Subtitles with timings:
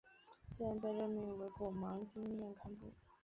[0.57, 2.91] 次年被任命为果芒经院堪布。